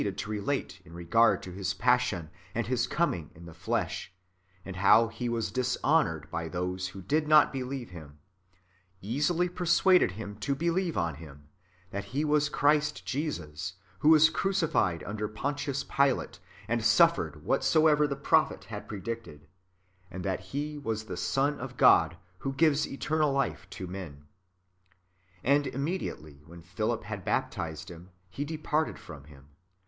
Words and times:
457 0.01 0.17
ceecled 0.17 0.25
to 0.25 0.31
relate 0.31 0.81
in 0.83 0.93
regard 0.93 1.43
to 1.43 1.55
Ills 1.55 1.75
passion 1.75 2.31
and 2.55 2.65
His 2.65 2.87
coming 2.87 3.29
in 3.35 3.45
the 3.45 3.53
flesh, 3.53 4.11
and 4.65 4.77
how 4.77 5.09
He 5.09 5.29
was 5.29 5.51
dishonoured 5.51 6.27
by 6.31 6.47
those 6.47 6.87
who 6.87 7.03
did 7.03 7.27
not 7.27 7.53
believe 7.53 7.91
Him; 7.91 8.17
easily 9.03 9.47
persuaded 9.47 10.13
him 10.13 10.37
to 10.37 10.55
believe 10.55 10.97
on 10.97 11.13
Him, 11.17 11.49
that 11.91 12.05
He 12.05 12.25
was 12.25 12.49
Christ 12.49 13.05
Jesus, 13.05 13.73
who 13.99 14.09
was 14.09 14.31
craclfied 14.31 15.03
under 15.07 15.27
Pontius 15.27 15.83
Pilate, 15.83 16.39
and 16.67 16.83
suffered 16.83 17.43
whatsoever 17.43 18.07
the 18.07 18.15
prophet 18.15 18.63
had 18.63 18.87
pre 18.87 19.01
dicted, 19.01 19.41
and 20.09 20.25
that 20.25 20.49
Pie 20.51 20.79
was 20.81 21.03
the 21.03 21.15
Son 21.15 21.59
of 21.59 21.77
God, 21.77 22.17
who 22.39 22.53
gives 22.53 22.87
eternal 22.87 23.31
life 23.31 23.69
to 23.69 23.85
men. 23.85 24.25
And 25.43 25.67
immediately 25.67 26.41
when 26.47 26.63
[Philip] 26.63 27.03
had 27.03 27.23
baptized 27.23 27.89
him, 27.91 28.09
he 28.31 28.43
departed 28.43 28.97
from 28.97 29.25
him. 29.25 29.49